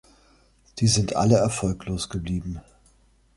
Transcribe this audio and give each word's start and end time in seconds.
Sie 0.79 0.87
sind 0.87 1.15
alle 1.15 1.35
erfolglos 1.35 2.09
geblieben. 2.09 2.59